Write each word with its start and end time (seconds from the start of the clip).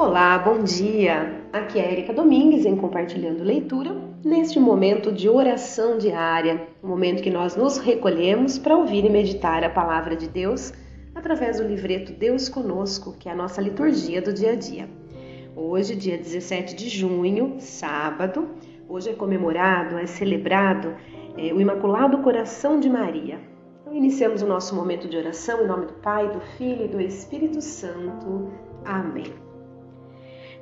Olá, 0.00 0.38
bom 0.38 0.62
dia! 0.62 1.44
Aqui 1.52 1.78
é 1.78 1.92
Erika 1.92 2.14
Domingues 2.14 2.64
em 2.64 2.74
Compartilhando 2.74 3.44
Leitura, 3.44 3.94
neste 4.24 4.58
momento 4.58 5.12
de 5.12 5.28
oração 5.28 5.98
diária, 5.98 6.66
um 6.82 6.88
momento 6.88 7.22
que 7.22 7.28
nós 7.28 7.54
nos 7.54 7.76
recolhemos 7.76 8.58
para 8.58 8.74
ouvir 8.74 9.04
e 9.04 9.10
meditar 9.10 9.62
a 9.62 9.68
palavra 9.68 10.16
de 10.16 10.26
Deus 10.26 10.72
através 11.14 11.58
do 11.58 11.68
livreto 11.68 12.14
Deus 12.14 12.48
Conosco, 12.48 13.14
que 13.18 13.28
é 13.28 13.32
a 13.32 13.36
nossa 13.36 13.60
liturgia 13.60 14.22
do 14.22 14.32
dia 14.32 14.52
a 14.52 14.54
dia. 14.54 14.88
Hoje, 15.54 15.94
dia 15.94 16.16
17 16.16 16.74
de 16.74 16.88
junho, 16.88 17.56
sábado, 17.58 18.48
hoje 18.88 19.10
é 19.10 19.12
comemorado, 19.12 19.98
é 19.98 20.06
celebrado 20.06 20.94
é, 21.36 21.52
o 21.52 21.60
Imaculado 21.60 22.22
Coração 22.22 22.80
de 22.80 22.88
Maria. 22.88 23.38
Então, 23.82 23.94
iniciamos 23.94 24.40
o 24.40 24.46
nosso 24.46 24.74
momento 24.74 25.06
de 25.06 25.18
oração 25.18 25.62
em 25.62 25.66
nome 25.66 25.84
do 25.84 25.92
Pai, 25.92 26.26
do 26.32 26.40
Filho 26.56 26.86
e 26.86 26.88
do 26.88 27.02
Espírito 27.02 27.60
Santo. 27.60 28.50
Amém. 28.86 29.49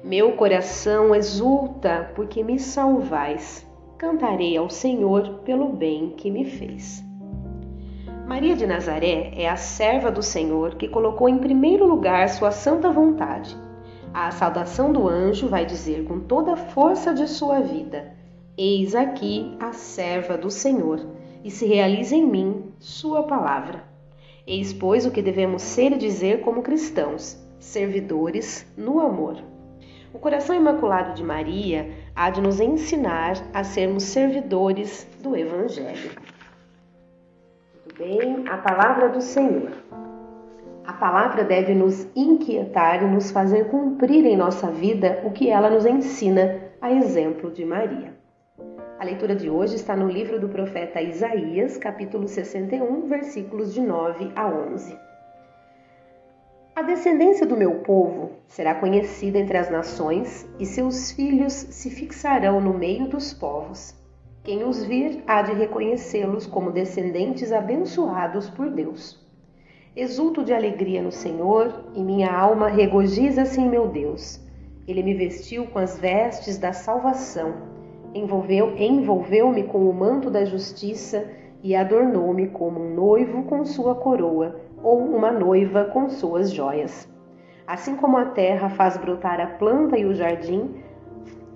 Meu 0.02 0.32
coração 0.36 1.12
exulta 1.12 2.12
porque 2.14 2.44
me 2.44 2.56
salvais. 2.58 3.66
Cantarei 3.98 4.56
ao 4.56 4.70
Senhor 4.70 5.40
pelo 5.44 5.70
bem 5.70 6.10
que 6.10 6.30
me 6.30 6.44
fez. 6.44 7.02
Maria 8.24 8.54
de 8.54 8.64
Nazaré 8.64 9.32
é 9.34 9.48
a 9.48 9.56
serva 9.56 10.08
do 10.08 10.22
Senhor 10.22 10.76
que 10.76 10.86
colocou 10.86 11.28
em 11.28 11.38
primeiro 11.38 11.84
lugar 11.84 12.28
sua 12.28 12.52
santa 12.52 12.92
vontade. 12.92 13.56
A 14.14 14.30
saudação 14.30 14.92
do 14.92 15.08
anjo 15.08 15.48
vai 15.48 15.66
dizer 15.66 16.04
com 16.04 16.20
toda 16.20 16.52
a 16.52 16.56
força 16.56 17.12
de 17.12 17.26
sua 17.26 17.58
vida: 17.60 18.12
Eis 18.56 18.94
aqui 18.94 19.56
a 19.58 19.72
serva 19.72 20.38
do 20.38 20.48
Senhor, 20.48 21.04
e 21.42 21.50
se 21.50 21.66
realiza 21.66 22.14
em 22.14 22.24
mim 22.24 22.72
sua 22.78 23.24
palavra. 23.24 23.82
Eis, 24.46 24.72
pois, 24.72 25.04
o 25.04 25.10
que 25.10 25.20
devemos 25.20 25.62
ser 25.62 25.92
e 25.92 25.98
dizer 25.98 26.40
como 26.42 26.62
cristãos, 26.62 27.36
servidores 27.58 28.64
no 28.76 29.00
amor. 29.00 29.57
O 30.12 30.18
coração 30.18 30.56
imaculado 30.56 31.12
de 31.12 31.22
Maria 31.22 31.90
há 32.16 32.30
de 32.30 32.40
nos 32.40 32.60
ensinar 32.60 33.34
a 33.52 33.62
sermos 33.62 34.04
servidores 34.04 35.06
do 35.22 35.36
Evangelho. 35.36 36.12
Muito 37.74 37.98
bem, 37.98 38.48
a 38.48 38.56
palavra 38.56 39.10
do 39.10 39.20
Senhor. 39.20 39.70
A 40.86 40.94
palavra 40.94 41.44
deve 41.44 41.74
nos 41.74 42.08
inquietar 42.16 43.02
e 43.02 43.06
nos 43.06 43.30
fazer 43.30 43.68
cumprir 43.68 44.24
em 44.24 44.36
nossa 44.36 44.70
vida 44.70 45.20
o 45.24 45.30
que 45.30 45.50
ela 45.50 45.68
nos 45.68 45.84
ensina, 45.84 46.58
a 46.80 46.90
exemplo 46.90 47.50
de 47.50 47.66
Maria. 47.66 48.16
A 48.98 49.04
leitura 49.04 49.36
de 49.36 49.50
hoje 49.50 49.76
está 49.76 49.94
no 49.94 50.08
livro 50.08 50.40
do 50.40 50.48
profeta 50.48 51.02
Isaías, 51.02 51.76
capítulo 51.76 52.26
61, 52.26 53.06
versículos 53.06 53.74
de 53.74 53.82
9 53.82 54.32
a 54.34 54.48
11. 54.48 55.07
A 56.78 56.82
descendência 56.82 57.44
do 57.44 57.56
meu 57.56 57.80
povo 57.80 58.30
será 58.46 58.72
conhecida 58.72 59.36
entre 59.36 59.58
as 59.58 59.68
nações, 59.68 60.48
e 60.60 60.64
seus 60.64 61.10
filhos 61.10 61.52
se 61.52 61.90
fixarão 61.90 62.60
no 62.60 62.72
meio 62.72 63.08
dos 63.08 63.34
povos. 63.34 63.96
Quem 64.44 64.62
os 64.62 64.84
vir 64.84 65.24
há 65.26 65.42
de 65.42 65.54
reconhecê-los 65.54 66.46
como 66.46 66.70
descendentes 66.70 67.50
abençoados 67.50 68.48
por 68.48 68.70
Deus. 68.70 69.20
Exulto 69.96 70.44
de 70.44 70.54
alegria 70.54 71.02
no 71.02 71.10
Senhor, 71.10 71.86
e 71.96 72.00
minha 72.04 72.30
alma 72.32 72.68
regozija-se 72.68 73.60
em 73.60 73.68
meu 73.68 73.88
Deus. 73.88 74.40
Ele 74.86 75.02
me 75.02 75.14
vestiu 75.14 75.66
com 75.66 75.80
as 75.80 75.98
vestes 75.98 76.58
da 76.58 76.72
salvação, 76.72 77.54
envolveu-me 78.14 78.86
envolveu 78.86 79.52
com 79.64 79.90
o 79.90 79.92
manto 79.92 80.30
da 80.30 80.44
justiça 80.44 81.28
e 81.60 81.74
adornou-me 81.74 82.46
como 82.50 82.78
um 82.78 82.94
noivo 82.94 83.42
com 83.42 83.64
sua 83.64 83.96
coroa 83.96 84.67
ou 84.82 84.98
uma 84.98 85.30
noiva 85.30 85.84
com 85.84 86.08
suas 86.08 86.52
joias. 86.52 87.08
Assim 87.66 87.96
como 87.96 88.16
a 88.16 88.26
terra 88.26 88.68
faz 88.70 88.96
brotar 88.96 89.40
a 89.40 89.46
planta 89.46 89.98
e 89.98 90.04
o 90.04 90.14
jardim, 90.14 90.82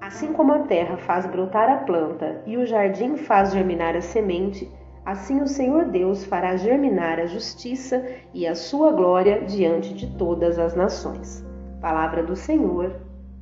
assim 0.01 0.33
como 0.33 0.53
a 0.53 0.59
terra 0.61 0.97
faz 0.97 1.27
brotar 1.27 1.71
a 1.71 1.77
planta 1.79 2.43
e 2.47 2.57
o 2.57 2.67
jardim 2.67 3.17
faz 3.17 3.53
germinar 3.53 3.97
a 3.97 4.01
semente, 4.01 4.71
assim 5.07 5.41
o 5.41 5.47
Senhor 5.47 5.87
Deus 5.87 6.25
fará 6.25 6.57
germinar 6.57 7.19
a 7.19 7.27
justiça 7.27 8.05
e 8.35 8.47
a 8.47 8.55
sua 8.55 8.93
glória 8.93 9.45
diante 9.45 9.95
de 9.95 10.07
todas 10.19 10.59
as 10.59 10.75
nações. 10.75 11.45
Palavra 11.81 12.23
do 12.23 12.37
Senhor, 12.37 12.95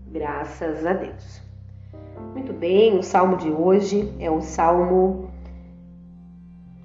graças 0.06 0.86
a 0.86 0.92
Deus. 0.92 1.42
Muito 2.34 2.52
bem, 2.52 2.96
o 2.96 3.02
salmo 3.02 3.36
de 3.36 3.50
hoje 3.50 4.14
é 4.20 4.30
o 4.30 4.40
salmo. 4.40 5.28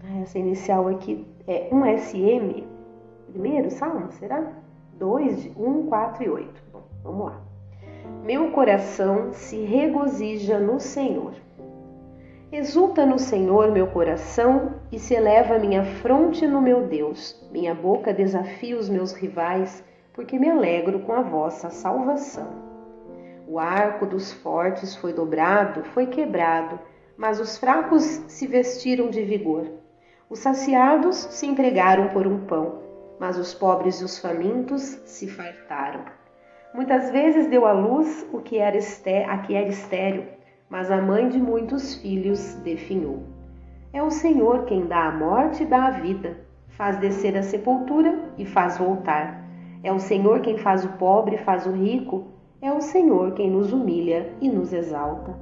Ah, 0.04 0.22
essa 0.22 0.40
inicial 0.40 0.88
aqui 0.88 1.28
é 1.48 1.70
um 1.72 1.86
SM, 1.86 2.64
primeiro 3.36 3.70
salmo, 3.70 4.10
será? 4.14 4.48
2, 4.94 5.44
de 5.44 5.52
1, 5.58 5.88
4 5.88 6.24
e 6.24 6.30
8. 6.30 6.64
Bom, 6.72 6.84
vamos 7.04 7.26
lá. 7.26 7.42
Meu 8.24 8.52
coração 8.52 9.34
se 9.34 9.58
regozija 9.66 10.58
no 10.58 10.80
Senhor. 10.80 11.34
Exulta 12.50 13.06
no 13.06 13.20
Senhor 13.20 13.72
meu 13.72 13.88
coração 13.88 14.76
e 14.90 14.98
se 14.98 15.14
eleva 15.14 15.60
minha 15.60 15.84
fronte 15.84 16.48
no 16.48 16.62
meu 16.62 16.88
Deus. 16.88 17.46
Minha 17.52 17.76
boca 17.76 18.14
desafia 18.14 18.78
os 18.78 18.88
meus 18.88 19.12
rivais, 19.12 19.84
porque 20.14 20.40
me 20.40 20.50
alegro 20.50 21.00
com 21.00 21.12
a 21.12 21.22
vossa 21.22 21.70
salvação. 21.70 22.48
O 23.46 23.60
arco 23.60 24.06
dos 24.06 24.32
fortes 24.32 24.96
foi 24.96 25.12
dobrado, 25.12 25.84
foi 25.84 26.08
quebrado, 26.08 26.80
mas 27.18 27.42
os 27.42 27.58
fracos 27.58 28.02
se 28.30 28.48
vestiram 28.48 29.10
de 29.10 29.22
vigor. 29.24 29.68
Os 30.30 30.40
saciados 30.40 31.18
se 31.18 31.46
entregaram 31.46 32.08
por 32.10 32.26
um 32.26 32.46
pão 32.46 32.85
mas 33.20 33.38
os 33.38 33.54
pobres 33.54 34.02
e 34.02 34.04
os 34.04 34.20
famintos 34.20 34.82
se 35.06 35.28
fartaram. 35.28 36.02
Muitas 36.74 37.10
vezes 37.12 37.48
deu 37.48 37.66
à 37.66 37.72
luz 37.72 38.28
o 38.34 38.40
que 38.40 38.58
era 38.58 38.78
a 38.78 39.38
que 39.38 39.56
era 39.56 39.70
estéril, 39.70 40.26
mas 40.70 40.92
a 40.92 41.02
mãe 41.02 41.30
de 41.30 41.40
muitos 41.40 41.96
filhos 41.96 42.56
definhou. 42.56 43.24
É 43.94 44.04
o 44.04 44.12
Senhor 44.12 44.66
quem 44.66 44.86
dá 44.86 45.06
a 45.06 45.12
morte 45.12 45.64
e 45.64 45.66
dá 45.66 45.86
a 45.86 45.92
vida, 45.92 46.38
faz 46.70 46.98
descer 46.98 47.38
a 47.38 47.44
sepultura 47.44 48.32
e 48.38 48.46
faz 48.46 48.78
voltar. 48.78 49.46
É 49.84 49.94
o 49.94 50.00
Senhor 50.00 50.42
quem 50.42 50.58
faz 50.58 50.84
o 50.84 50.90
pobre 50.94 51.36
e 51.36 51.44
faz 51.44 51.66
o 51.66 51.72
rico, 51.72 52.28
é 52.62 52.72
o 52.74 52.82
Senhor 52.82 53.34
quem 53.34 53.50
nos 53.50 53.72
humilha 53.72 54.34
e 54.42 54.50
nos 54.50 54.74
exalta. 54.74 55.34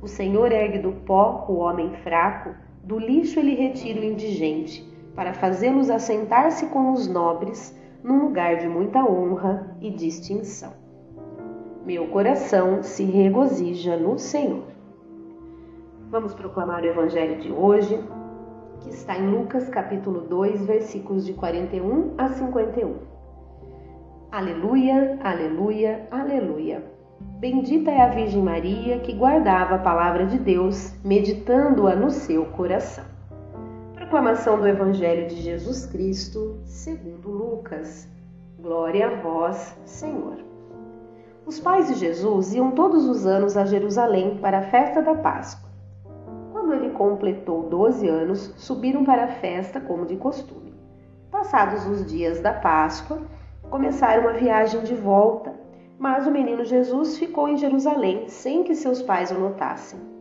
O 0.00 0.08
Senhor 0.08 0.50
ergue 0.50 0.78
do 0.78 0.92
pó 0.92 1.44
o 1.48 1.56
homem 1.56 1.92
fraco, 1.96 2.54
do 2.82 2.98
lixo 2.98 3.38
ele 3.40 3.54
retira 3.54 4.00
o 4.00 4.04
indigente 4.04 4.91
para 5.14 5.34
fazê-los 5.34 5.90
assentar-se 5.90 6.66
com 6.66 6.92
os 6.92 7.06
nobres 7.06 7.76
num 8.02 8.24
lugar 8.24 8.56
de 8.56 8.68
muita 8.68 9.04
honra 9.04 9.76
e 9.80 9.90
distinção. 9.90 10.72
Meu 11.84 12.08
coração 12.08 12.82
se 12.82 13.04
regozija 13.04 13.96
no 13.96 14.18
Senhor. 14.18 14.64
Vamos 16.10 16.34
proclamar 16.34 16.82
o 16.82 16.86
evangelho 16.86 17.40
de 17.40 17.50
hoje, 17.50 17.98
que 18.80 18.90
está 18.90 19.16
em 19.16 19.28
Lucas 19.28 19.68
capítulo 19.68 20.20
2, 20.20 20.64
versículos 20.66 21.24
de 21.24 21.32
41 21.32 22.14
a 22.18 22.28
51. 22.28 22.96
Aleluia, 24.30 25.18
aleluia, 25.22 26.06
aleluia. 26.10 26.82
Bendita 27.38 27.90
é 27.90 28.00
a 28.00 28.08
Virgem 28.08 28.42
Maria 28.42 29.00
que 29.00 29.12
guardava 29.12 29.74
a 29.74 29.78
palavra 29.78 30.26
de 30.26 30.38
Deus, 30.38 30.94
meditando-a 31.04 31.94
no 31.94 32.10
seu 32.10 32.46
coração. 32.46 33.11
Proclamação 34.12 34.60
do 34.60 34.68
Evangelho 34.68 35.26
de 35.26 35.36
Jesus 35.36 35.86
Cristo, 35.86 36.60
segundo 36.66 37.30
Lucas. 37.30 38.06
Glória 38.60 39.06
a 39.06 39.14
vós, 39.22 39.74
Senhor. 39.86 40.36
Os 41.46 41.58
pais 41.58 41.88
de 41.88 41.94
Jesus 41.94 42.52
iam 42.52 42.72
todos 42.72 43.08
os 43.08 43.24
anos 43.24 43.56
a 43.56 43.64
Jerusalém 43.64 44.36
para 44.36 44.58
a 44.58 44.62
festa 44.64 45.00
da 45.00 45.14
Páscoa. 45.14 45.70
Quando 46.52 46.74
ele 46.74 46.90
completou 46.90 47.62
12 47.70 48.06
anos, 48.06 48.52
subiram 48.58 49.02
para 49.02 49.24
a 49.24 49.28
festa 49.28 49.80
como 49.80 50.04
de 50.04 50.16
costume. 50.16 50.74
Passados 51.30 51.86
os 51.86 52.04
dias 52.04 52.38
da 52.38 52.52
Páscoa, 52.52 53.22
começaram 53.70 54.28
a 54.28 54.32
viagem 54.32 54.82
de 54.82 54.94
volta, 54.94 55.54
mas 55.98 56.26
o 56.26 56.30
menino 56.30 56.66
Jesus 56.66 57.16
ficou 57.16 57.48
em 57.48 57.56
Jerusalém 57.56 58.28
sem 58.28 58.62
que 58.62 58.74
seus 58.74 59.00
pais 59.00 59.30
o 59.30 59.38
notassem. 59.38 60.11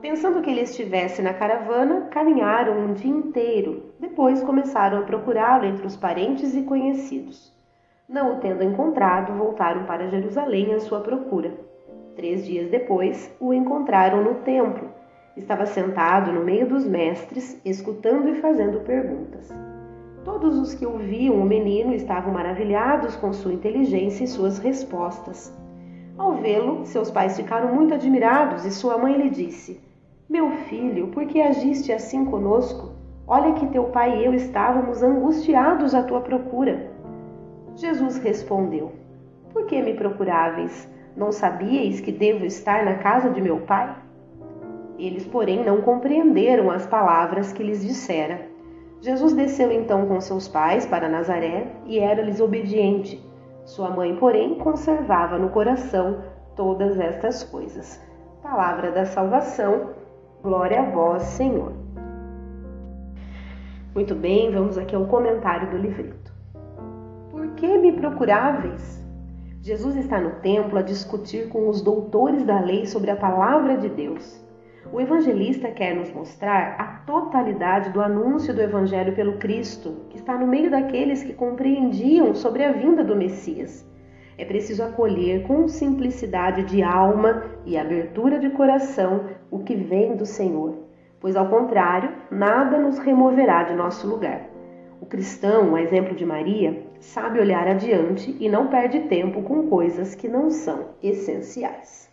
Pensando 0.00 0.40
que 0.40 0.48
ele 0.48 0.62
estivesse 0.62 1.20
na 1.20 1.34
caravana, 1.34 2.06
caminharam 2.10 2.78
um 2.78 2.94
dia 2.94 3.10
inteiro. 3.10 3.92
Depois 4.00 4.42
começaram 4.42 4.98
a 4.98 5.02
procurá-lo 5.02 5.66
entre 5.66 5.86
os 5.86 5.94
parentes 5.94 6.54
e 6.54 6.62
conhecidos. 6.62 7.52
Não 8.08 8.32
o 8.32 8.40
tendo 8.40 8.64
encontrado, 8.64 9.36
voltaram 9.36 9.84
para 9.84 10.08
Jerusalém 10.08 10.72
à 10.72 10.80
sua 10.80 11.00
procura. 11.00 11.52
Três 12.16 12.46
dias 12.46 12.70
depois, 12.70 13.30
o 13.38 13.52
encontraram 13.52 14.24
no 14.24 14.36
templo. 14.36 14.88
Estava 15.36 15.66
sentado 15.66 16.32
no 16.32 16.44
meio 16.44 16.66
dos 16.66 16.86
mestres, 16.86 17.60
escutando 17.62 18.30
e 18.30 18.36
fazendo 18.36 18.80
perguntas. 18.80 19.50
Todos 20.24 20.58
os 20.58 20.74
que 20.74 20.86
ouviam 20.86 21.34
o 21.34 21.44
menino 21.44 21.92
estavam 21.92 22.32
maravilhados 22.32 23.16
com 23.16 23.34
sua 23.34 23.52
inteligência 23.52 24.24
e 24.24 24.28
suas 24.28 24.58
respostas. 24.58 25.54
Ao 26.16 26.34
vê-lo, 26.36 26.86
seus 26.86 27.10
pais 27.10 27.36
ficaram 27.36 27.74
muito 27.74 27.92
admirados 27.92 28.64
e 28.64 28.70
sua 28.70 28.98
mãe 28.98 29.16
lhe 29.16 29.30
disse: 29.30 29.89
meu 30.30 30.48
filho, 30.68 31.08
por 31.08 31.26
que 31.26 31.42
agiste 31.42 31.92
assim 31.92 32.24
conosco? 32.24 32.92
Olha 33.26 33.52
que 33.54 33.66
teu 33.66 33.86
pai 33.86 34.16
e 34.16 34.24
eu 34.24 34.32
estávamos 34.32 35.02
angustiados 35.02 35.92
à 35.92 36.04
tua 36.04 36.20
procura. 36.20 36.88
Jesus 37.74 38.16
respondeu: 38.18 38.92
Por 39.52 39.66
que 39.66 39.82
me 39.82 39.92
procuráveis? 39.92 40.88
Não 41.16 41.32
sabíeis 41.32 42.00
que 42.00 42.12
devo 42.12 42.44
estar 42.44 42.84
na 42.84 42.94
casa 42.98 43.28
de 43.30 43.40
meu 43.40 43.62
pai? 43.62 43.92
Eles, 44.96 45.26
porém, 45.26 45.64
não 45.64 45.82
compreenderam 45.82 46.70
as 46.70 46.86
palavras 46.86 47.52
que 47.52 47.64
lhes 47.64 47.84
dissera. 47.84 48.48
Jesus 49.00 49.32
desceu 49.32 49.72
então 49.72 50.06
com 50.06 50.20
seus 50.20 50.46
pais 50.46 50.86
para 50.86 51.08
Nazaré 51.08 51.66
e 51.86 51.98
era-lhes 51.98 52.40
obediente. 52.40 53.20
Sua 53.64 53.90
mãe, 53.90 54.14
porém, 54.14 54.54
conservava 54.60 55.36
no 55.38 55.48
coração 55.48 56.22
todas 56.54 57.00
estas 57.00 57.42
coisas. 57.42 58.00
Palavra 58.44 58.92
da 58.92 59.04
salvação, 59.04 59.90
glória 60.42 60.80
a 60.80 60.90
vós, 60.90 61.22
Senhor. 61.22 61.72
Muito 63.94 64.14
bem, 64.14 64.50
vamos 64.50 64.78
aqui 64.78 64.94
ao 64.94 65.06
comentário 65.06 65.70
do 65.70 65.76
livreto. 65.76 66.32
Por 67.30 67.48
que 67.54 67.78
me 67.78 67.92
procuráveis? 67.92 69.00
Jesus 69.60 69.96
está 69.96 70.18
no 70.18 70.40
templo 70.40 70.78
a 70.78 70.82
discutir 70.82 71.48
com 71.48 71.68
os 71.68 71.82
doutores 71.82 72.44
da 72.44 72.60
lei 72.60 72.86
sobre 72.86 73.10
a 73.10 73.16
palavra 73.16 73.76
de 73.76 73.88
Deus. 73.90 74.40
O 74.90 75.00
evangelista 75.00 75.70
quer 75.70 75.94
nos 75.94 76.10
mostrar 76.12 76.76
a 76.80 76.84
totalidade 77.04 77.90
do 77.90 78.00
anúncio 78.00 78.54
do 78.54 78.62
evangelho 78.62 79.14
pelo 79.14 79.36
Cristo, 79.36 80.06
que 80.08 80.16
está 80.16 80.38
no 80.38 80.46
meio 80.46 80.70
daqueles 80.70 81.22
que 81.22 81.34
compreendiam 81.34 82.34
sobre 82.34 82.64
a 82.64 82.72
vinda 82.72 83.04
do 83.04 83.14
Messias. 83.14 83.86
É 84.40 84.44
preciso 84.46 84.82
acolher 84.82 85.42
com 85.46 85.68
simplicidade 85.68 86.62
de 86.62 86.82
alma 86.82 87.44
e 87.66 87.76
abertura 87.76 88.38
de 88.38 88.48
coração 88.48 89.26
o 89.50 89.58
que 89.58 89.74
vem 89.74 90.16
do 90.16 90.24
Senhor, 90.24 90.78
pois 91.20 91.36
ao 91.36 91.50
contrário, 91.50 92.10
nada 92.30 92.78
nos 92.78 92.98
removerá 92.98 93.64
de 93.64 93.74
nosso 93.74 94.08
lugar. 94.08 94.48
O 94.98 95.04
cristão, 95.04 95.74
a 95.74 95.82
exemplo 95.82 96.14
de 96.14 96.24
Maria, 96.24 96.82
sabe 97.00 97.38
olhar 97.38 97.68
adiante 97.68 98.34
e 98.40 98.48
não 98.48 98.68
perde 98.68 99.00
tempo 99.00 99.42
com 99.42 99.68
coisas 99.68 100.14
que 100.14 100.26
não 100.26 100.48
são 100.48 100.86
essenciais. 101.02 102.10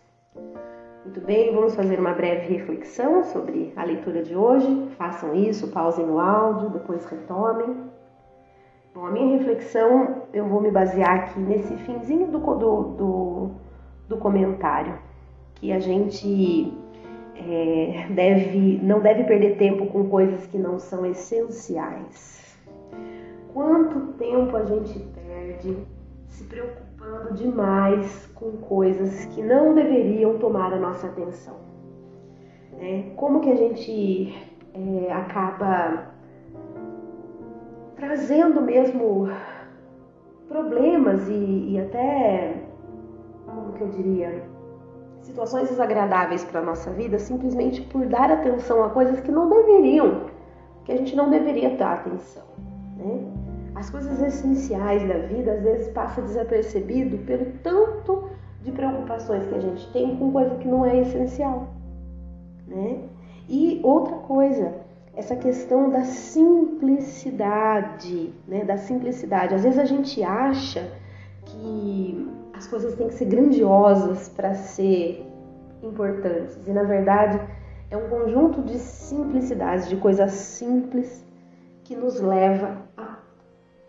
Muito 1.02 1.22
bem, 1.22 1.54
vamos 1.54 1.74
fazer 1.74 1.98
uma 1.98 2.12
breve 2.12 2.52
reflexão 2.52 3.24
sobre 3.24 3.72
a 3.74 3.84
leitura 3.84 4.22
de 4.22 4.36
hoje. 4.36 4.86
Façam 4.98 5.34
isso, 5.34 5.68
pausem 5.68 6.04
no 6.04 6.20
áudio, 6.20 6.68
depois 6.68 7.06
retomem. 7.06 7.74
Bom, 8.98 9.06
a 9.06 9.10
minha 9.12 9.38
reflexão 9.38 10.22
eu 10.32 10.44
vou 10.48 10.60
me 10.60 10.72
basear 10.72 11.20
aqui 11.20 11.38
nesse 11.38 11.72
finzinho 11.76 12.26
do, 12.32 12.40
do, 12.40 12.82
do, 12.82 13.50
do 14.08 14.16
comentário, 14.16 14.98
que 15.54 15.70
a 15.70 15.78
gente 15.78 16.76
é, 17.36 18.08
deve, 18.10 18.80
não 18.82 18.98
deve 18.98 19.22
perder 19.22 19.56
tempo 19.56 19.86
com 19.86 20.08
coisas 20.08 20.44
que 20.46 20.58
não 20.58 20.80
são 20.80 21.06
essenciais. 21.06 22.58
Quanto 23.54 24.14
tempo 24.14 24.56
a 24.56 24.64
gente 24.64 24.98
perde 24.98 25.76
se 26.26 26.42
preocupando 26.42 27.34
demais 27.34 28.26
com 28.34 28.50
coisas 28.56 29.26
que 29.26 29.40
não 29.40 29.76
deveriam 29.76 30.38
tomar 30.38 30.72
a 30.72 30.76
nossa 30.76 31.06
atenção? 31.06 31.54
É, 32.80 33.12
como 33.14 33.42
que 33.42 33.52
a 33.52 33.54
gente 33.54 34.36
é, 34.74 35.12
acaba 35.12 36.17
trazendo 37.98 38.62
mesmo 38.62 39.28
problemas 40.48 41.28
e, 41.28 41.72
e 41.72 41.80
até, 41.80 42.62
como 43.44 43.72
que 43.72 43.82
eu 43.82 43.88
diria, 43.88 44.44
situações 45.22 45.68
desagradáveis 45.68 46.44
para 46.44 46.60
a 46.60 46.64
nossa 46.64 46.90
vida 46.90 47.18
simplesmente 47.18 47.82
por 47.82 48.06
dar 48.06 48.30
atenção 48.30 48.84
a 48.84 48.90
coisas 48.90 49.20
que 49.20 49.30
não 49.30 49.50
deveriam, 49.50 50.26
que 50.84 50.92
a 50.92 50.96
gente 50.96 51.14
não 51.14 51.28
deveria 51.28 51.76
dar 51.76 51.94
atenção. 51.94 52.44
Né? 52.96 53.20
As 53.74 53.90
coisas 53.90 54.20
essenciais 54.22 55.06
da 55.06 55.18
vida 55.18 55.52
às 55.52 55.62
vezes 55.62 55.88
passa 55.88 56.22
desapercebido 56.22 57.18
pelo 57.18 57.46
tanto 57.62 58.30
de 58.62 58.72
preocupações 58.72 59.44
que 59.46 59.54
a 59.54 59.60
gente 59.60 59.92
tem 59.92 60.16
com 60.16 60.32
coisa 60.32 60.54
que 60.56 60.68
não 60.68 60.86
é 60.86 61.00
essencial. 61.00 61.68
Né? 62.66 63.02
E 63.48 63.80
outra 63.82 64.16
coisa, 64.16 64.74
essa 65.18 65.34
questão 65.34 65.90
da 65.90 66.04
simplicidade, 66.04 68.32
né? 68.46 68.64
Da 68.64 68.76
simplicidade. 68.76 69.52
Às 69.52 69.64
vezes 69.64 69.80
a 69.80 69.84
gente 69.84 70.22
acha 70.22 70.92
que 71.44 72.30
as 72.54 72.68
coisas 72.68 72.94
têm 72.94 73.08
que 73.08 73.14
ser 73.14 73.24
grandiosas 73.24 74.28
para 74.28 74.54
ser 74.54 75.26
importantes 75.82 76.56
e 76.66 76.70
na 76.70 76.84
verdade 76.84 77.40
é 77.90 77.96
um 77.96 78.08
conjunto 78.08 78.62
de 78.62 78.78
simplicidades, 78.78 79.88
de 79.88 79.96
coisas 79.96 80.30
simples 80.30 81.26
que 81.82 81.96
nos 81.96 82.20
leva 82.20 82.76
a 82.96 83.18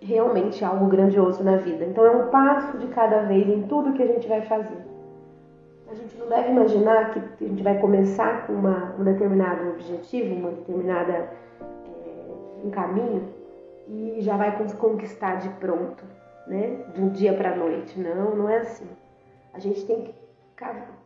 realmente 0.02 0.66
algo 0.66 0.88
grandioso 0.88 1.44
na 1.44 1.58
vida. 1.58 1.86
Então 1.86 2.04
é 2.06 2.12
um 2.12 2.30
passo 2.30 2.80
de 2.80 2.88
cada 2.88 3.22
vez 3.24 3.48
em 3.48 3.62
tudo 3.64 3.94
que 3.94 4.02
a 4.02 4.08
gente 4.08 4.28
vai 4.28 4.42
fazer. 4.42 4.89
A 5.90 5.96
gente 5.96 6.16
não 6.18 6.28
deve 6.28 6.52
imaginar 6.52 7.14
que 7.14 7.20
a 7.44 7.48
gente 7.48 7.64
vai 7.64 7.80
começar 7.80 8.46
com 8.46 8.54
uma, 8.54 8.96
um 9.00 9.04
determinado 9.04 9.70
objetivo, 9.70 10.36
uma 10.36 10.52
determinada 10.52 11.14
é, 11.14 12.64
um 12.64 12.70
caminho 12.70 13.24
e 13.88 14.18
já 14.20 14.38
vai 14.38 14.56
conquistar 14.78 15.36
de 15.36 15.50
pronto, 15.50 16.04
né? 16.46 16.78
De 16.94 17.02
um 17.02 17.10
dia 17.10 17.34
para 17.34 17.54
a 17.54 17.56
noite. 17.56 18.00
Não, 18.00 18.36
não 18.36 18.48
é 18.48 18.58
assim. 18.58 18.86
A 19.52 19.58
gente 19.58 19.84
tem 19.86 20.04
que 20.04 20.14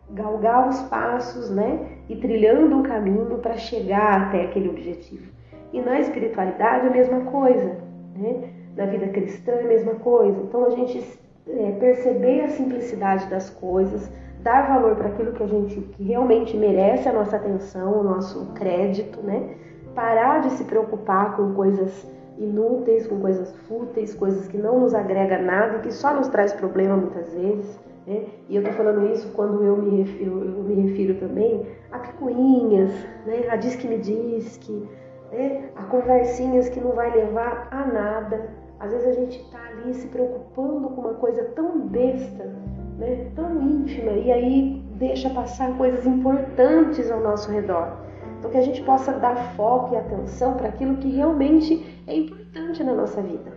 galgar 0.09 0.67
os 0.67 0.81
passos, 0.83 1.49
né? 1.49 1.99
E 2.09 2.17
trilhando 2.17 2.75
um 2.75 2.83
caminho 2.83 3.37
para 3.37 3.55
chegar 3.55 4.27
até 4.27 4.43
aquele 4.43 4.67
objetivo. 4.67 5.31
E 5.71 5.79
na 5.79 5.99
espiritualidade 6.01 6.87
a 6.87 6.91
mesma 6.91 7.21
coisa, 7.21 7.77
né? 8.17 8.49
Na 8.75 8.85
vida 8.85 9.07
cristã 9.07 9.53
a 9.61 9.63
mesma 9.63 9.95
coisa. 9.95 10.41
Então 10.41 10.65
a 10.65 10.71
gente 10.71 11.19
é, 11.47 11.71
perceber 11.79 12.41
a 12.41 12.49
simplicidade 12.49 13.27
das 13.27 13.49
coisas, 13.49 14.11
dar 14.43 14.67
valor 14.67 14.95
para 14.95 15.07
aquilo 15.07 15.31
que 15.31 15.43
a 15.43 15.47
gente 15.47 15.79
que 15.79 16.03
realmente 16.03 16.55
merece 16.55 17.07
a 17.07 17.13
nossa 17.13 17.37
atenção, 17.37 17.99
o 17.99 18.03
nosso 18.03 18.45
crédito, 18.53 19.21
né? 19.21 19.55
Parar 19.95 20.41
de 20.41 20.51
se 20.51 20.65
preocupar 20.65 21.35
com 21.35 21.53
coisas 21.53 22.05
inúteis, 22.37 23.07
com 23.07 23.19
coisas 23.19 23.55
fúteis, 23.67 24.13
coisas 24.13 24.47
que 24.47 24.57
não 24.57 24.79
nos 24.79 24.93
agrega 24.93 25.37
nada, 25.37 25.79
que 25.79 25.91
só 25.91 26.13
nos 26.13 26.27
traz 26.27 26.51
problema 26.53 26.97
muitas 26.97 27.31
vezes. 27.33 27.79
Né? 28.05 28.25
E 28.49 28.55
eu 28.55 28.63
tô 28.63 28.71
falando 28.71 29.11
isso 29.13 29.31
quando 29.33 29.63
eu 29.63 29.77
me 29.77 30.01
refiro, 30.01 30.43
eu 30.43 30.63
me 30.63 30.75
refiro 30.81 31.15
também 31.19 31.65
a 31.91 31.99
picuinhas, 31.99 32.91
né? 33.25 33.47
a 33.49 33.55
diz 33.55 33.75
que 33.75 33.87
me 33.87 33.97
diz 33.97 34.57
que, 34.57 34.87
né? 35.31 35.69
a 35.75 35.83
conversinhas 35.83 36.69
que 36.69 36.81
não 36.81 36.91
vai 36.91 37.11
levar 37.15 37.67
a 37.71 37.85
nada. 37.85 38.49
Às 38.79 38.91
vezes 38.91 39.07
a 39.07 39.13
gente 39.13 39.49
tá 39.51 39.59
ali 39.69 39.93
se 39.93 40.07
preocupando 40.07 40.89
com 40.89 41.01
uma 41.01 41.13
coisa 41.13 41.43
tão 41.55 41.79
besta, 41.79 42.53
né, 42.97 43.27
tão 43.35 43.61
íntima 43.61 44.11
e 44.11 44.31
aí 44.31 44.83
deixa 44.95 45.29
passar 45.29 45.75
coisas 45.77 46.05
importantes 46.05 47.11
ao 47.11 47.21
nosso 47.21 47.51
redor. 47.51 47.97
Então 48.39 48.51
que 48.51 48.57
a 48.57 48.61
gente 48.61 48.81
possa 48.83 49.13
dar 49.13 49.35
foco 49.55 49.93
e 49.93 49.97
atenção 49.97 50.55
para 50.55 50.69
aquilo 50.69 50.97
que 50.97 51.09
realmente 51.09 52.03
é 52.07 52.15
importante 52.15 52.83
na 52.83 52.93
nossa 52.93 53.21
vida, 53.21 53.51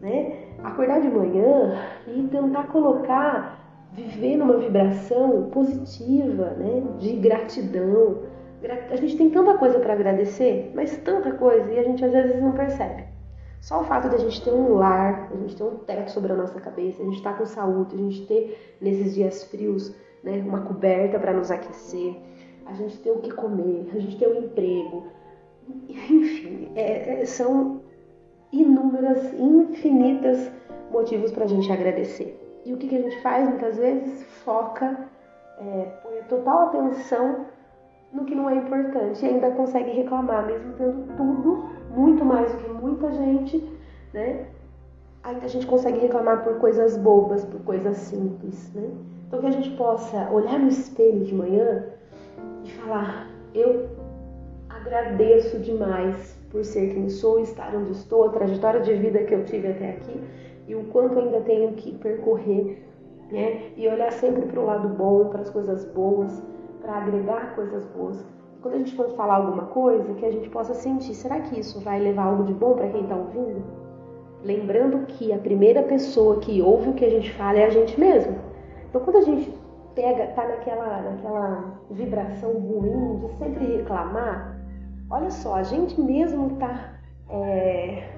né? 0.00 0.32
Acordar 0.64 1.00
de 1.00 1.08
manhã 1.08 1.78
e 2.06 2.22
tentar 2.28 2.68
colocar, 2.68 3.58
viver 3.92 4.36
numa 4.36 4.56
vibração 4.56 5.50
positiva, 5.50 6.50
né, 6.56 6.82
de 6.98 7.16
gratidão. 7.16 8.22
A 8.90 8.96
gente 8.96 9.16
tem 9.16 9.28
tanta 9.28 9.58
coisa 9.58 9.78
para 9.80 9.92
agradecer, 9.92 10.72
mas 10.74 10.96
tanta 10.98 11.32
coisa 11.32 11.70
e 11.70 11.78
a 11.78 11.82
gente 11.82 12.04
às 12.04 12.12
vezes 12.12 12.40
não 12.40 12.52
percebe. 12.52 13.11
Só 13.62 13.80
o 13.80 13.84
fato 13.84 14.08
de 14.08 14.16
a 14.16 14.18
gente 14.18 14.42
ter 14.42 14.50
um 14.50 14.74
lar, 14.74 15.30
a 15.32 15.36
gente 15.36 15.54
ter 15.54 15.62
um 15.62 15.76
teto 15.76 16.10
sobre 16.10 16.32
a 16.32 16.34
nossa 16.34 16.60
cabeça, 16.60 17.00
a 17.00 17.04
gente 17.04 17.18
estar 17.18 17.32
tá 17.32 17.38
com 17.38 17.46
saúde, 17.46 17.94
a 17.94 17.98
gente 17.98 18.26
ter 18.26 18.76
nesses 18.80 19.14
dias 19.14 19.44
frios 19.44 19.94
né, 20.24 20.42
uma 20.44 20.62
coberta 20.62 21.16
para 21.16 21.32
nos 21.32 21.48
aquecer, 21.48 22.16
a 22.66 22.72
gente 22.72 22.98
ter 22.98 23.12
o 23.12 23.20
que 23.20 23.30
comer, 23.30 23.88
a 23.94 24.00
gente 24.00 24.18
ter 24.18 24.26
um 24.26 24.42
emprego, 24.42 25.06
enfim, 25.88 26.72
é, 26.74 27.20
é, 27.22 27.24
são 27.24 27.80
inúmeras, 28.52 29.32
infinitas 29.34 30.50
motivos 30.90 31.30
para 31.30 31.44
a 31.44 31.48
gente 31.48 31.70
agradecer. 31.70 32.36
E 32.66 32.72
o 32.72 32.76
que, 32.76 32.88
que, 32.88 32.96
a 32.96 33.00
gente 33.02 33.20
faz 33.22 33.48
muitas 33.48 33.76
vezes? 33.76 34.24
Foca, 34.44 35.08
é, 35.60 35.84
põe 36.02 36.20
total 36.28 36.66
atenção 36.66 37.46
no 38.12 38.24
que 38.24 38.34
não 38.34 38.50
é 38.50 38.56
importante 38.56 39.24
e 39.24 39.28
ainda 39.28 39.52
consegue 39.52 39.92
reclamar, 39.92 40.46
mesmo 40.46 40.72
tendo 40.74 41.16
tudo 41.16 41.41
gente, 43.12 43.70
né? 44.12 44.46
Ainda 45.22 45.44
a 45.44 45.48
gente 45.48 45.66
consegue 45.66 45.98
reclamar 45.98 46.42
por 46.42 46.58
coisas 46.58 46.96
bobas, 46.96 47.44
por 47.44 47.60
coisas 47.62 47.96
simples, 47.96 48.72
né? 48.74 48.90
Então 49.26 49.40
que 49.40 49.46
a 49.46 49.52
gente 49.52 49.70
possa 49.76 50.30
olhar 50.30 50.58
no 50.58 50.68
espelho 50.68 51.24
de 51.24 51.34
manhã 51.34 51.84
e 52.64 52.70
falar: 52.72 53.30
eu 53.54 53.88
agradeço 54.68 55.58
demais 55.58 56.36
por 56.50 56.64
ser 56.64 56.92
quem 56.92 57.08
sou, 57.08 57.40
estar 57.40 57.74
onde 57.74 57.92
estou, 57.92 58.24
a 58.24 58.30
trajetória 58.30 58.80
de 58.80 58.94
vida 58.94 59.22
que 59.24 59.34
eu 59.34 59.44
tive 59.44 59.68
até 59.68 59.90
aqui 59.90 60.20
e 60.66 60.74
o 60.74 60.84
quanto 60.84 61.18
ainda 61.18 61.40
tenho 61.40 61.72
que 61.72 61.92
percorrer, 61.98 62.82
né? 63.30 63.72
E 63.76 63.88
olhar 63.88 64.12
sempre 64.12 64.46
para 64.46 64.60
o 64.60 64.64
lado 64.64 64.88
bom, 64.88 65.28
para 65.28 65.40
as 65.40 65.50
coisas 65.50 65.84
boas, 65.86 66.42
para 66.80 66.94
agregar 66.94 67.54
coisas 67.54 67.84
boas 67.86 68.24
quando 68.62 68.74
a 68.74 68.78
gente 68.78 68.94
for 68.94 69.10
falar 69.10 69.36
alguma 69.36 69.66
coisa, 69.66 70.14
que 70.14 70.24
a 70.24 70.30
gente 70.30 70.48
possa 70.48 70.72
sentir, 70.72 71.14
será 71.14 71.40
que 71.40 71.58
isso 71.58 71.80
vai 71.80 72.00
levar 72.00 72.24
algo 72.24 72.44
de 72.44 72.54
bom 72.54 72.74
para 72.74 72.88
quem 72.88 73.02
está 73.02 73.16
ouvindo? 73.16 73.82
lembrando 74.44 75.06
que 75.06 75.32
a 75.32 75.38
primeira 75.38 75.82
pessoa 75.82 76.40
que 76.40 76.60
ouve 76.60 76.90
o 76.90 76.94
que 76.94 77.04
a 77.04 77.10
gente 77.10 77.32
fala 77.34 77.58
é 77.58 77.66
a 77.66 77.70
gente 77.70 77.98
mesmo. 77.98 78.36
Então, 78.88 79.00
quando 79.02 79.16
a 79.16 79.22
gente 79.22 79.52
pega, 79.94 80.26
tá 80.28 80.46
naquela, 80.46 81.00
naquela 81.02 81.64
vibração 81.90 82.52
ruim 82.52 83.18
de 83.18 83.28
sempre 83.34 83.76
reclamar, 83.76 84.58
olha 85.10 85.30
só, 85.30 85.56
a 85.56 85.62
gente 85.62 86.00
mesmo 86.00 86.56
tá 86.56 86.94
é, 87.28 88.08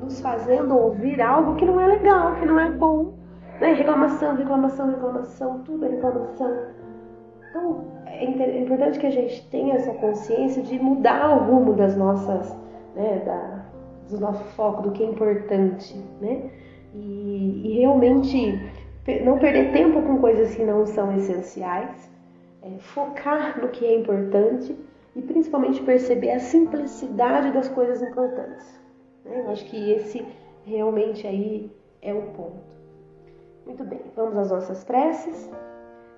nos 0.00 0.20
fazendo 0.20 0.76
ouvir 0.76 1.20
algo 1.20 1.56
que 1.56 1.64
não 1.64 1.80
é 1.80 1.86
legal, 1.86 2.34
que 2.36 2.46
não 2.46 2.58
é 2.58 2.70
bom. 2.70 3.14
Né? 3.60 3.72
Reclamação, 3.72 4.36
reclamação, 4.36 4.90
reclamação, 4.90 5.58
tudo 5.64 5.84
é 5.84 5.88
reclamação. 5.88 6.78
Então, 7.50 7.84
é, 8.06 8.24
é 8.24 8.60
importante 8.60 8.98
que 8.98 9.06
a 9.06 9.10
gente 9.10 9.48
tenha 9.50 9.74
essa 9.74 9.92
consciência 9.94 10.62
de 10.62 10.78
mudar 10.78 11.36
o 11.36 11.50
rumo 11.50 11.74
das 11.74 11.96
nossas, 11.96 12.56
né, 12.94 13.22
da, 13.24 13.64
do 14.10 14.20
nosso 14.20 14.44
foco, 14.54 14.82
do 14.82 14.92
que 14.92 15.02
é 15.02 15.06
importante, 15.06 15.96
né? 16.20 16.50
E, 16.94 17.62
e 17.64 17.78
realmente 17.80 18.58
não 19.24 19.38
perder 19.38 19.72
tempo 19.72 20.02
com 20.02 20.18
coisas 20.18 20.54
que 20.54 20.62
não 20.62 20.84
são 20.86 21.14
essenciais, 21.16 22.10
é, 22.62 22.70
focar 22.78 23.60
no 23.60 23.68
que 23.68 23.84
é 23.84 23.94
importante 23.94 24.76
e 25.14 25.22
principalmente 25.22 25.82
perceber 25.82 26.32
a 26.32 26.38
simplicidade 26.38 27.52
das 27.52 27.68
coisas 27.68 28.02
importantes. 28.02 28.80
Né? 29.24 29.40
Eu 29.40 29.50
acho 29.50 29.64
que 29.66 29.92
esse 29.92 30.24
realmente 30.64 31.26
aí 31.26 31.70
é 32.02 32.12
o 32.12 32.22
ponto. 32.22 32.76
Muito 33.66 33.84
bem, 33.84 34.00
vamos 34.14 34.36
às 34.36 34.50
nossas 34.50 34.84
preces. 34.84 35.50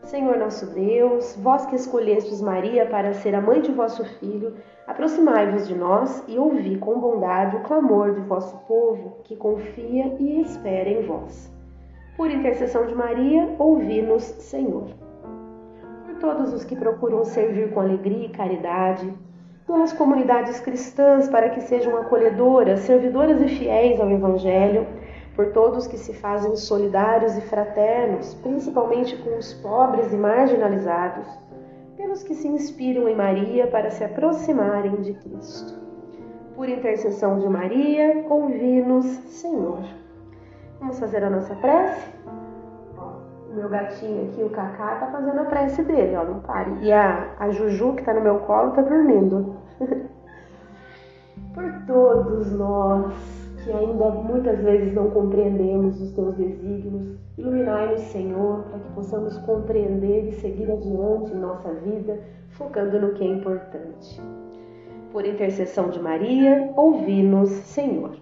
Senhor 0.05 0.39
nosso 0.39 0.67
Deus, 0.67 1.37
vós 1.41 1.67
que 1.67 1.77
escolhestes 1.77 2.41
Maria 2.41 2.87
para 2.87 3.13
ser 3.13 3.35
a 3.35 3.41
mãe 3.41 3.61
de 3.61 3.71
vosso 3.71 4.05
filho, 4.19 4.55
aproximai-vos 4.87 5.69
de 5.69 5.75
nós 5.75 6.25
e 6.27 6.39
ouvi 6.39 6.77
com 6.79 6.99
bondade 6.99 7.57
o 7.57 7.63
clamor 7.63 8.15
de 8.15 8.21
vosso 8.23 8.57
povo 8.67 9.19
que 9.25 9.37
confia 9.37 10.17
e 10.19 10.41
espera 10.41 10.89
em 10.89 11.03
vós. 11.03 11.53
Por 12.17 12.31
intercessão 12.31 12.87
de 12.87 12.95
Maria, 12.95 13.55
ouvi-nos, 13.59 14.23
Senhor. 14.23 14.89
Por 16.05 16.15
todos 16.17 16.53
os 16.53 16.65
que 16.65 16.75
procuram 16.75 17.25
servir 17.25 17.73
com 17.73 17.81
alegria 17.81 18.27
e 18.27 18.31
caridade, 18.31 19.13
pelas 19.67 19.93
comunidades 19.93 20.59
cristãs 20.61 21.29
para 21.29 21.51
que 21.51 21.61
sejam 21.61 21.97
acolhedoras, 21.97 22.81
servidoras 22.81 23.41
e 23.41 23.49
fiéis 23.49 24.01
ao 24.01 24.11
Evangelho, 24.11 24.87
por 25.35 25.53
todos 25.53 25.87
que 25.87 25.97
se 25.97 26.13
fazem 26.15 26.57
solidários 26.57 27.37
e 27.37 27.41
fraternos, 27.41 28.35
principalmente 28.35 29.17
com 29.19 29.37
os 29.39 29.53
pobres 29.55 30.13
e 30.13 30.17
marginalizados, 30.17 31.27
pelos 31.97 32.23
que 32.23 32.35
se 32.35 32.49
inspiram 32.49 33.09
em 33.09 33.15
Maria 33.15 33.67
para 33.67 33.91
se 33.91 34.03
aproximarem 34.03 34.97
de 34.97 35.15
Cristo. 35.15 35.79
Por 36.55 36.69
intercessão 36.69 37.39
de 37.39 37.49
Maria, 37.49 38.27
ouvi-nos, 38.29 39.07
Senhor. 39.07 39.83
Vamos 40.79 40.99
fazer 40.99 41.23
a 41.25 41.31
nossa 41.31 41.55
prece? 41.57 42.11
o 43.51 43.55
meu 43.55 43.69
gatinho 43.69 44.29
aqui, 44.29 44.43
o 44.43 44.51
Cacá, 44.51 44.95
tá 44.97 45.09
fazendo 45.09 45.41
a 45.41 45.45
prece 45.45 45.83
dele, 45.83 46.15
ó, 46.17 46.25
não 46.25 46.41
pare. 46.41 46.71
E 46.83 46.93
a, 46.93 47.35
a 47.39 47.51
Juju, 47.51 47.95
que 47.95 48.05
tá 48.05 48.15
no 48.15 48.21
meu 48.21 48.39
colo, 48.41 48.71
tá 48.71 48.83
dormindo. 48.83 49.57
Por 51.53 51.73
todos 51.87 52.53
nós 52.53 53.40
que 53.65 53.71
ainda 53.73 54.11
muitas 54.11 54.59
vezes 54.61 54.95
não 54.95 55.11
compreendemos 55.11 56.01
os 56.01 56.13
teus 56.13 56.35
desígnios. 56.35 57.19
Iluminai-nos, 57.37 58.01
Senhor, 58.03 58.65
para 58.65 58.79
que 58.79 58.93
possamos 58.93 59.37
compreender 59.39 60.29
e 60.29 60.33
seguir 60.33 60.71
adiante 60.71 61.33
em 61.33 61.39
nossa 61.39 61.73
vida, 61.75 62.19
focando 62.51 62.99
no 63.01 63.13
que 63.13 63.25
é 63.25 63.27
importante. 63.27 64.21
Por 65.13 65.27
intercessão 65.27 65.91
de 65.91 66.01
Maria, 66.01 66.73
ouvi-nos, 66.77 67.51
Senhor. 67.51 68.17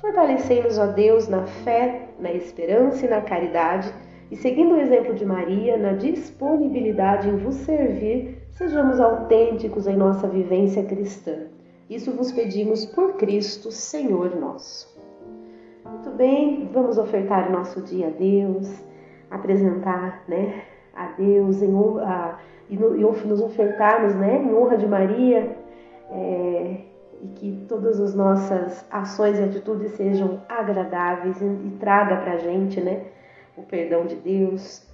Fortalecei-nos, 0.00 0.78
ó 0.78 0.86
Deus, 0.86 1.28
na 1.28 1.44
fé, 1.46 2.08
na 2.18 2.32
esperança 2.32 3.04
e 3.06 3.10
na 3.10 3.20
caridade, 3.20 3.92
e 4.30 4.36
seguindo 4.36 4.74
o 4.74 4.80
exemplo 4.80 5.14
de 5.14 5.26
Maria, 5.26 5.76
na 5.76 5.92
disponibilidade 5.92 7.28
em 7.28 7.36
vos 7.36 7.54
servir, 7.56 8.38
sejamos 8.52 8.98
autênticos 8.98 9.86
em 9.86 9.96
nossa 9.96 10.26
vivência 10.26 10.82
cristã 10.84 11.52
isso 11.94 12.10
vos 12.12 12.32
pedimos 12.32 12.86
por 12.86 13.14
Cristo, 13.14 13.70
Senhor 13.70 14.34
nosso. 14.36 14.92
Muito 15.84 16.10
bem, 16.10 16.70
vamos 16.72 16.96
ofertar 16.96 17.48
o 17.48 17.52
nosso 17.52 17.82
dia 17.82 18.06
a 18.06 18.10
Deus, 18.10 18.82
apresentar 19.30 20.24
né, 20.26 20.62
a 20.94 21.08
Deus 21.08 21.60
em, 21.60 21.74
a, 22.00 22.38
e, 22.70 22.76
nos 22.76 23.40
ofertarmos 23.40 24.14
né, 24.14 24.42
em 24.42 24.54
honra 24.54 24.78
de 24.78 24.86
Maria 24.86 25.56
é, 26.10 26.80
e 27.22 27.26
que 27.34 27.64
todas 27.68 28.00
as 28.00 28.14
nossas 28.14 28.86
ações 28.90 29.38
e 29.38 29.42
atitudes 29.42 29.92
sejam 29.92 30.40
agradáveis 30.48 31.40
e, 31.40 31.44
e 31.44 31.76
traga 31.78 32.16
para 32.16 32.32
a 32.32 32.38
gente 32.38 32.80
né, 32.80 33.04
o 33.56 33.62
perdão 33.62 34.06
de 34.06 34.16
Deus, 34.16 34.86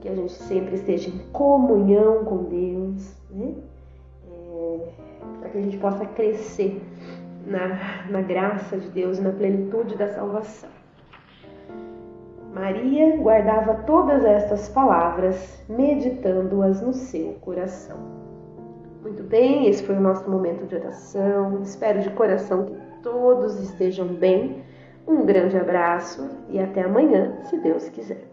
que 0.00 0.08
a 0.08 0.14
gente 0.14 0.32
sempre 0.32 0.74
esteja 0.74 1.08
em 1.08 1.18
comunhão 1.32 2.24
com 2.24 2.44
Deus. 2.44 3.16
Né? 3.30 3.54
Que 5.52 5.58
a 5.58 5.62
gente 5.62 5.76
possa 5.76 6.04
crescer 6.06 6.82
na, 7.46 8.08
na 8.10 8.22
graça 8.22 8.76
de 8.78 8.88
Deus 8.88 9.18
e 9.18 9.22
na 9.22 9.30
plenitude 9.30 9.96
da 9.96 10.08
salvação. 10.08 10.70
Maria 12.52 13.16
guardava 13.16 13.82
todas 13.86 14.24
estas 14.24 14.68
palavras, 14.68 15.62
meditando-as 15.68 16.82
no 16.82 16.92
seu 16.92 17.34
coração. 17.40 17.96
Muito 19.02 19.22
bem, 19.22 19.68
esse 19.68 19.82
foi 19.82 19.96
o 19.96 20.00
nosso 20.00 20.28
momento 20.30 20.66
de 20.66 20.76
oração. 20.76 21.60
Espero 21.62 22.00
de 22.00 22.10
coração 22.10 22.66
que 22.66 22.76
todos 23.02 23.58
estejam 23.58 24.06
bem. 24.06 24.62
Um 25.08 25.24
grande 25.24 25.56
abraço 25.56 26.28
e 26.48 26.60
até 26.60 26.82
amanhã, 26.82 27.36
se 27.44 27.58
Deus 27.58 27.88
quiser. 27.88 28.31